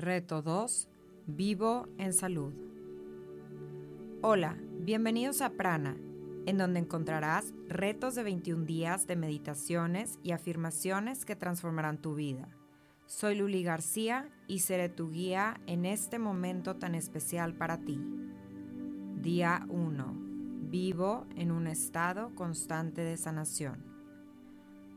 Reto 0.00 0.40
2. 0.40 0.88
Vivo 1.26 1.86
en 1.98 2.14
salud. 2.14 2.54
Hola, 4.22 4.56
bienvenidos 4.78 5.42
a 5.42 5.50
Prana, 5.50 5.94
en 6.46 6.56
donde 6.56 6.80
encontrarás 6.80 7.52
retos 7.68 8.14
de 8.14 8.22
21 8.22 8.64
días 8.64 9.06
de 9.06 9.16
meditaciones 9.16 10.18
y 10.22 10.30
afirmaciones 10.30 11.26
que 11.26 11.36
transformarán 11.36 12.00
tu 12.00 12.14
vida. 12.14 12.48
Soy 13.04 13.34
Luli 13.34 13.62
García 13.62 14.30
y 14.48 14.60
seré 14.60 14.88
tu 14.88 15.10
guía 15.10 15.60
en 15.66 15.84
este 15.84 16.18
momento 16.18 16.76
tan 16.76 16.94
especial 16.94 17.52
para 17.52 17.76
ti. 17.84 18.00
Día 19.20 19.66
1. 19.68 20.14
Vivo 20.70 21.26
en 21.36 21.50
un 21.50 21.66
estado 21.66 22.34
constante 22.34 23.02
de 23.02 23.18
sanación. 23.18 23.84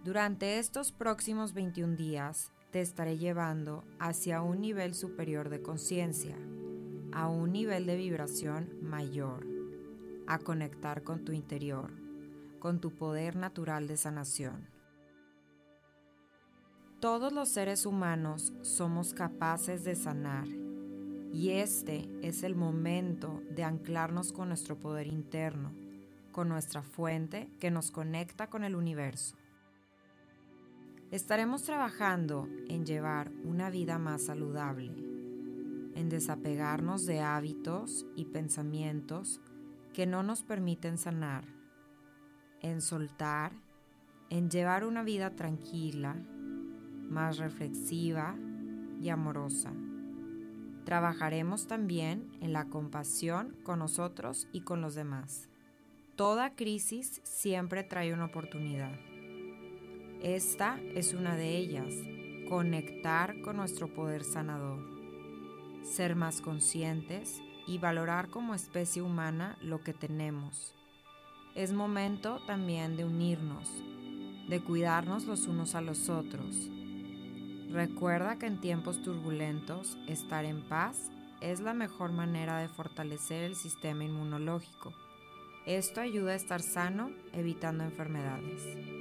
Durante 0.05 0.59
estos 0.59 0.93
próximos 0.93 1.54
21 1.54 1.97
días, 1.97 2.52
te 2.74 2.82
estaré 2.82 3.20
llevando 3.20 3.84
hacia 4.00 4.42
un 4.42 4.60
nivel 4.60 4.96
superior 4.96 5.50
de 5.50 5.62
conciencia, 5.62 6.36
a 7.12 7.27
un 7.27 7.52
nivel 7.52 7.86
de 7.86 7.95
vibración 7.95 8.68
mayor, 8.81 9.45
a 10.26 10.40
conectar 10.40 11.04
con 11.04 11.23
tu 11.23 11.34
interior, 11.34 11.91
con 12.58 12.81
tu 12.81 12.90
poder 12.90 13.36
natural 13.36 13.88
de 13.88 13.95
sanación. 13.95 14.67
Todos 17.00 17.31
los 17.31 17.50
seres 17.50 17.86
humanos 17.86 18.54
somos 18.64 19.14
capaces 19.14 19.84
de 19.84 19.94
sanar 19.94 20.48
y 21.31 21.52
este 21.52 22.09
es 22.23 22.42
el 22.42 22.55
momento 22.55 23.40
de 23.52 23.64
anclarnos 23.64 24.34
con 24.34 24.48
nuestro 24.48 24.80
poder 24.80 25.05
interno, 25.05 25.72
con 26.31 26.50
nuestra 26.50 26.81
fuente 26.81 27.52
que 27.59 27.70
nos 27.70 27.92
conecta 27.92 28.50
con 28.50 28.64
el 28.64 28.73
universo. 28.73 29.36
Estaremos 31.13 31.62
trabajando 31.62 32.49
en 32.70 32.88
llevar 32.88 33.31
una 33.44 33.70
vida 33.70 33.99
más 33.99 34.23
saludable, 34.23 34.88
en 35.94 36.09
desapegarnos 36.09 37.05
de 37.05 37.20
hábitos 37.20 38.08
y 38.16 38.25
pensamientos 38.25 39.39
que 39.94 40.08
no 40.08 40.23
nos 40.23 40.41
permiten 40.41 40.97
sanar, 40.97 41.45
en 42.61 42.81
soltar, 42.81 43.52
en 44.31 44.50
llevar 44.50 44.86
una 44.86 45.03
vida 45.03 45.36
tranquila, 45.36 46.16
más 46.16 47.38
reflexiva 47.38 48.36
y 49.00 49.09
amorosa. 49.09 49.72
Trabajaremos 50.84 51.67
también 51.67 52.28
en 52.41 52.53
la 52.53 52.66
compasión 52.69 53.56
con 53.61 53.78
nosotros 53.78 54.47
y 54.52 54.61
con 54.61 54.81
los 54.81 54.95
demás. 54.95 55.47
Toda 56.16 56.56
crisis 56.56 57.22
siempre 57.23 57.84
trae 57.84 58.16
una 58.16 58.25
oportunidad. 58.25 59.12
Esta 60.23 60.79
es 60.95 61.13
una 61.13 61.35
de 61.35 61.57
ellas, 61.57 61.93
conectar 62.47 63.41
con 63.41 63.57
nuestro 63.57 63.93
poder 63.93 64.23
sanador, 64.23 64.79
ser 65.83 66.16
más 66.16 66.39
conscientes 66.39 67.41
y 67.67 67.77
valorar 67.77 68.29
como 68.29 68.55
especie 68.55 69.01
humana 69.01 69.57
lo 69.61 69.81
que 69.81 69.94
tenemos. 69.94 70.73
Es 71.55 71.73
momento 71.73 72.39
también 72.47 72.95
de 72.95 73.03
unirnos, 73.03 73.69
de 74.47 74.63
cuidarnos 74.63 75.25
los 75.25 75.45
unos 75.45 75.75
a 75.75 75.81
los 75.81 76.07
otros. 76.07 76.69
Recuerda 77.69 78.39
que 78.39 78.45
en 78.45 78.61
tiempos 78.61 79.01
turbulentos 79.01 79.97
estar 80.07 80.45
en 80.45 80.61
paz 80.69 81.11
es 81.41 81.59
la 81.59 81.73
mejor 81.73 82.13
manera 82.13 82.59
de 82.59 82.69
fortalecer 82.69 83.44
el 83.44 83.57
sistema 83.57 84.05
inmunológico. 84.05 84.94
Esto 85.66 85.99
ayuda 85.99 86.31
a 86.31 86.35
estar 86.35 86.61
sano 86.61 87.11
evitando 87.33 87.83
enfermedades. 87.83 88.92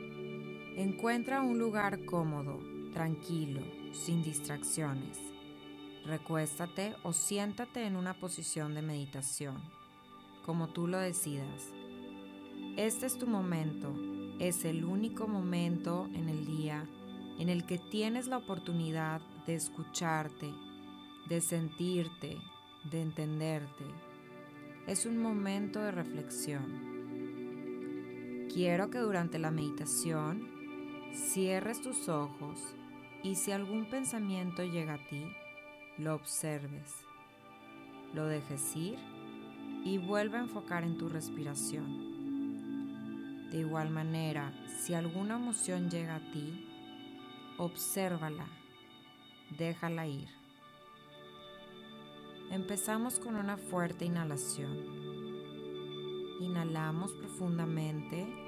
Encuentra 0.76 1.42
un 1.42 1.58
lugar 1.58 2.06
cómodo, 2.06 2.58
tranquilo, 2.94 3.60
sin 3.92 4.22
distracciones. 4.22 5.18
Recuéstate 6.06 6.94
o 7.02 7.12
siéntate 7.12 7.84
en 7.86 7.94
una 7.94 8.14
posición 8.14 8.74
de 8.74 8.80
meditación, 8.80 9.60
como 10.46 10.68
tú 10.68 10.86
lo 10.86 10.96
decidas. 10.96 11.70
Este 12.78 13.04
es 13.04 13.18
tu 13.18 13.26
momento, 13.26 13.94
es 14.40 14.64
el 14.64 14.86
único 14.86 15.28
momento 15.28 16.08
en 16.14 16.30
el 16.30 16.46
día 16.46 16.88
en 17.38 17.50
el 17.50 17.66
que 17.66 17.76
tienes 17.76 18.26
la 18.26 18.38
oportunidad 18.38 19.20
de 19.46 19.56
escucharte, 19.56 20.54
de 21.28 21.42
sentirte, 21.42 22.38
de 22.90 23.02
entenderte. 23.02 23.84
Es 24.86 25.04
un 25.04 25.18
momento 25.18 25.80
de 25.80 25.90
reflexión. 25.90 26.92
Quiero 28.50 28.88
que 28.88 28.98
durante 28.98 29.38
la 29.38 29.50
meditación 29.50 30.61
Cierres 31.12 31.82
tus 31.82 32.08
ojos 32.08 32.58
y 33.22 33.34
si 33.34 33.52
algún 33.52 33.84
pensamiento 33.84 34.64
llega 34.64 34.94
a 34.94 35.04
ti, 35.04 35.30
lo 35.98 36.14
observes, 36.14 37.04
lo 38.14 38.24
dejes 38.24 38.74
ir 38.74 38.98
y 39.84 39.98
vuelve 39.98 40.38
a 40.38 40.40
enfocar 40.40 40.84
en 40.84 40.96
tu 40.96 41.10
respiración. 41.10 42.12
De 43.50 43.58
igual 43.58 43.90
manera, 43.90 44.54
si 44.80 44.94
alguna 44.94 45.34
emoción 45.36 45.90
llega 45.90 46.16
a 46.16 46.32
ti, 46.32 46.66
obsérvala, 47.58 48.46
déjala 49.58 50.06
ir. 50.06 50.30
Empezamos 52.50 53.18
con 53.18 53.36
una 53.36 53.58
fuerte 53.58 54.06
inhalación. 54.06 54.78
Inhalamos 56.40 57.12
profundamente 57.12 58.41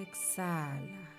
exhala. 0.00 1.10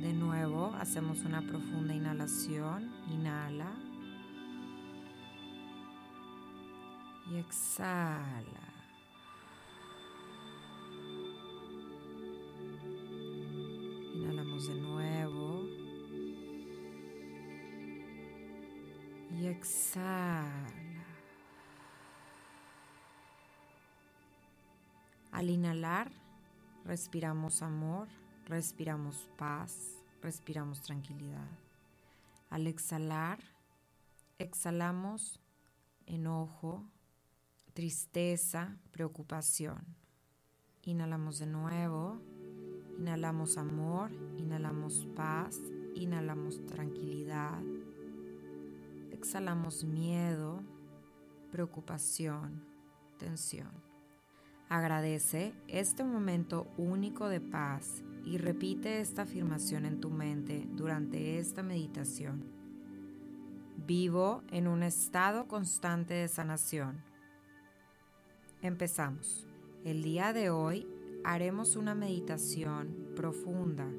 De 0.00 0.12
nuevo 0.12 0.74
hacemos 0.78 1.20
una 1.20 1.42
profunda 1.42 1.94
inhalación, 1.94 2.92
inhala 3.08 3.72
y 7.30 7.36
exhala. 7.36 8.42
Inhalamos 14.14 14.66
de 14.66 14.74
nuevo 14.74 15.68
y 19.30 19.46
exhala. 19.46 20.81
Al 25.42 25.50
inhalar, 25.50 26.08
respiramos 26.84 27.62
amor, 27.62 28.06
respiramos 28.46 29.28
paz, 29.36 29.98
respiramos 30.22 30.82
tranquilidad. 30.82 31.48
Al 32.48 32.68
exhalar, 32.68 33.40
exhalamos 34.38 35.40
enojo, 36.06 36.84
tristeza, 37.74 38.76
preocupación. 38.92 39.84
Inhalamos 40.84 41.40
de 41.40 41.46
nuevo, 41.46 42.22
inhalamos 42.96 43.58
amor, 43.58 44.12
inhalamos 44.38 45.08
paz, 45.16 45.58
inhalamos 45.96 46.64
tranquilidad. 46.66 47.60
Exhalamos 49.10 49.82
miedo, 49.82 50.62
preocupación, 51.50 52.64
tensión. 53.18 53.91
Agradece 54.72 55.52
este 55.68 56.02
momento 56.02 56.66
único 56.78 57.28
de 57.28 57.42
paz 57.42 58.02
y 58.24 58.38
repite 58.38 59.02
esta 59.02 59.20
afirmación 59.20 59.84
en 59.84 60.00
tu 60.00 60.08
mente 60.08 60.66
durante 60.72 61.38
esta 61.38 61.62
meditación. 61.62 62.42
Vivo 63.86 64.42
en 64.50 64.66
un 64.68 64.82
estado 64.82 65.46
constante 65.46 66.14
de 66.14 66.26
sanación. 66.26 67.04
Empezamos. 68.62 69.46
El 69.84 70.02
día 70.02 70.32
de 70.32 70.48
hoy 70.48 70.88
haremos 71.22 71.76
una 71.76 71.94
meditación 71.94 73.12
profunda 73.14 73.90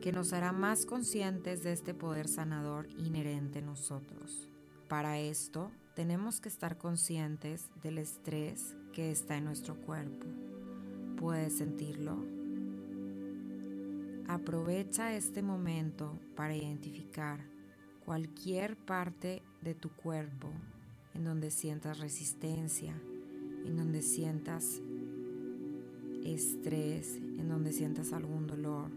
que 0.00 0.12
nos 0.12 0.32
hará 0.32 0.52
más 0.52 0.86
conscientes 0.86 1.64
de 1.64 1.72
este 1.72 1.94
poder 1.94 2.28
sanador 2.28 2.86
inherente 2.96 3.58
en 3.58 3.66
nosotros. 3.66 4.48
Para 4.86 5.18
esto, 5.18 5.72
tenemos 5.96 6.40
que 6.40 6.48
estar 6.48 6.78
conscientes 6.78 7.70
del 7.82 7.98
estrés 7.98 8.76
que 8.92 9.10
está 9.10 9.36
en 9.36 9.44
nuestro 9.44 9.74
cuerpo. 9.76 10.26
¿Puedes 11.18 11.58
sentirlo? 11.58 12.16
Aprovecha 14.28 15.14
este 15.14 15.42
momento 15.42 16.18
para 16.36 16.54
identificar 16.54 17.40
cualquier 18.04 18.76
parte 18.76 19.42
de 19.60 19.74
tu 19.74 19.90
cuerpo 19.90 20.48
en 21.14 21.24
donde 21.24 21.50
sientas 21.50 21.98
resistencia, 21.98 22.94
en 23.64 23.76
donde 23.76 24.02
sientas 24.02 24.80
estrés, 26.24 27.16
en 27.16 27.48
donde 27.48 27.72
sientas 27.72 28.12
algún 28.12 28.46
dolor. 28.46 28.90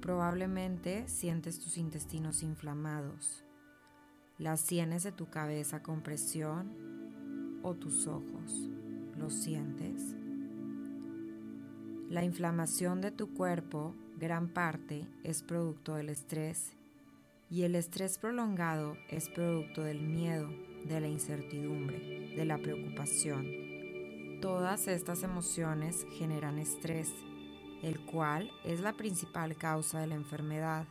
Probablemente 0.00 1.06
sientes 1.08 1.60
tus 1.60 1.78
intestinos 1.78 2.42
inflamados 2.42 3.44
las 4.42 4.60
sienes 4.60 5.04
de 5.04 5.12
tu 5.12 5.30
cabeza 5.30 5.82
con 5.82 6.00
presión 6.00 6.72
o 7.62 7.74
tus 7.74 8.06
ojos. 8.06 8.68
¿Lo 9.16 9.30
sientes? 9.30 10.14
La 12.08 12.24
inflamación 12.24 13.00
de 13.00 13.10
tu 13.10 13.32
cuerpo, 13.32 13.94
gran 14.18 14.48
parte, 14.48 15.06
es 15.24 15.42
producto 15.42 15.94
del 15.94 16.10
estrés 16.10 16.76
y 17.50 17.62
el 17.62 17.74
estrés 17.74 18.18
prolongado 18.18 18.96
es 19.08 19.28
producto 19.28 19.82
del 19.82 20.00
miedo, 20.00 20.48
de 20.84 21.00
la 21.00 21.08
incertidumbre, 21.08 22.34
de 22.34 22.44
la 22.44 22.58
preocupación. 22.58 23.46
Todas 24.40 24.88
estas 24.88 25.22
emociones 25.22 26.06
generan 26.18 26.58
estrés, 26.58 27.10
el 27.82 28.00
cual 28.00 28.50
es 28.64 28.80
la 28.80 28.94
principal 28.94 29.56
causa 29.56 30.00
de 30.00 30.06
la 30.06 30.14
enfermedad, 30.14 30.86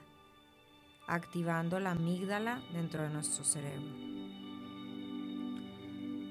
activando 1.08 1.80
la 1.80 1.92
amígdala 1.92 2.62
dentro 2.74 3.04
de 3.04 3.10
nuestro 3.10 3.44
cerebro. 3.44 4.11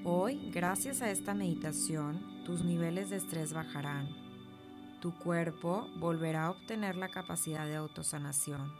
Hoy, 0.03 0.49
gracias 0.51 1.01
a 1.01 1.11
esta 1.11 1.33
meditación, 1.33 2.43
tus 2.45 2.63
niveles 2.63 3.09
de 3.09 3.17
estrés 3.17 3.53
bajarán 3.53 4.21
tu 5.01 5.11
cuerpo 5.15 5.89
volverá 5.97 6.45
a 6.45 6.51
obtener 6.51 6.95
la 6.95 7.09
capacidad 7.09 7.65
de 7.65 7.75
autosanación, 7.75 8.71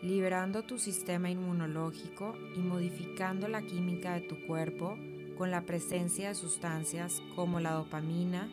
liberando 0.00 0.62
tu 0.62 0.78
sistema 0.78 1.28
inmunológico 1.28 2.36
y 2.54 2.60
modificando 2.60 3.48
la 3.48 3.62
química 3.62 4.14
de 4.14 4.20
tu 4.20 4.46
cuerpo 4.46 4.96
con 5.36 5.50
la 5.50 5.62
presencia 5.62 6.28
de 6.28 6.34
sustancias 6.36 7.20
como 7.34 7.58
la 7.58 7.72
dopamina, 7.72 8.48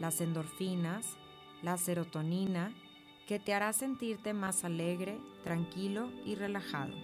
las 0.00 0.22
endorfinas, 0.22 1.18
la 1.62 1.76
serotonina, 1.76 2.72
que 3.26 3.38
te 3.38 3.52
hará 3.52 3.74
sentirte 3.74 4.32
más 4.32 4.64
alegre, 4.64 5.18
tranquilo 5.44 6.10
y 6.24 6.34
relajado. 6.34 6.94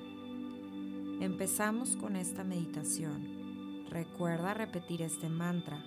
Empezamos 1.21 1.97
con 1.97 2.17
esta 2.17 2.45
meditación. 2.45 3.34
Recuerda 3.91 4.55
repetir 4.55 5.03
este 5.03 5.29
mantra 5.29 5.83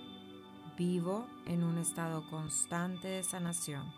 vivo 0.78 1.26
en 1.46 1.64
un 1.64 1.78
estado 1.78 2.24
constante 2.30 3.08
de 3.08 3.22
sanación. 3.22 3.92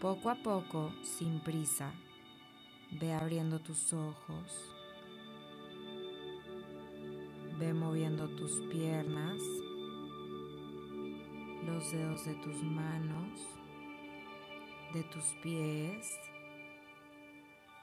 Poco 0.00 0.30
a 0.30 0.36
poco, 0.36 0.92
sin 1.02 1.40
prisa, 1.40 1.92
ve 3.00 3.12
abriendo 3.12 3.58
tus 3.58 3.92
ojos, 3.92 4.72
ve 7.58 7.74
moviendo 7.74 8.28
tus 8.28 8.60
piernas, 8.70 9.42
los 11.66 11.90
dedos 11.90 12.24
de 12.26 12.34
tus 12.34 12.62
manos, 12.62 13.40
de 14.94 15.02
tus 15.02 15.24
pies, 15.42 16.16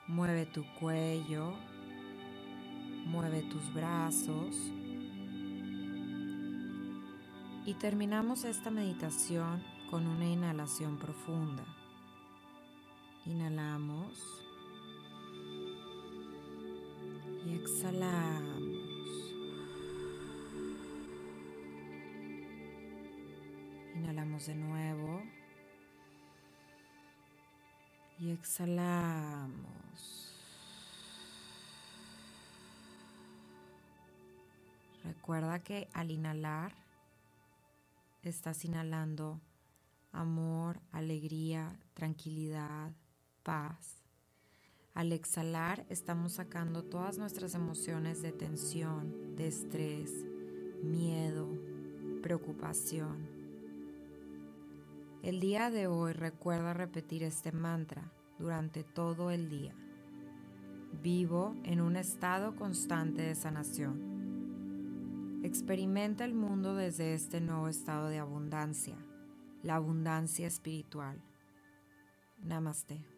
mueve 0.08 0.46
tu 0.46 0.64
cuello, 0.80 1.52
mueve 3.08 3.42
tus 3.42 3.74
brazos 3.74 4.56
y 7.66 7.74
terminamos 7.74 8.46
esta 8.46 8.72
meditación 8.72 9.62
con 9.92 10.08
una 10.08 10.26
inhalación 10.26 10.98
profunda. 10.98 11.66
Inhalamos 13.26 14.44
y 17.44 17.56
exhalamos. 17.56 18.62
Inhalamos 23.96 24.46
de 24.46 24.56
nuevo 24.56 25.24
y 28.20 28.30
exhalamos. 28.30 29.56
Recuerda 35.04 35.64
que 35.64 35.88
al 35.94 36.12
inhalar 36.12 36.76
estás 38.22 38.64
inhalando 38.66 39.42
amor, 40.12 40.80
alegría, 40.92 41.76
tranquilidad, 41.96 42.92
paz. 43.46 44.02
Al 44.94 45.14
exhalar 45.14 45.86
estamos 45.90 46.34
sacando 46.34 46.84
todas 46.84 47.18
nuestras 47.18 47.56
emociones 47.56 48.22
de 48.22 48.34
tensión, 48.34 49.36
de 49.36 49.48
estrés, 49.48 50.12
miedo, 50.84 51.48
preocupación. 52.22 53.30
El 55.22 55.40
día 55.40 55.70
de 55.70 55.88
hoy 55.88 56.14
recuerda 56.14 56.74
repetir 56.74 57.24
este 57.24 57.52
mantra 57.52 58.12
durante 58.40 58.84
todo 58.84 59.32
el 59.32 59.50
día. 59.50 59.76
Vivo 61.04 61.56
en 61.64 61.82
un 61.82 61.96
estado 61.98 62.56
constante 62.56 63.22
de 63.22 63.36
sanación. 63.36 64.16
Experimenta 65.44 66.26
el 66.26 66.34
mundo 66.34 66.76
desde 66.76 67.14
este 67.14 67.42
nuevo 67.42 67.68
estado 67.68 68.08
de 68.08 68.18
abundancia, 68.18 68.98
la 69.62 69.76
abundancia 69.76 70.48
espiritual. 70.48 71.22
Namaste. 72.42 73.15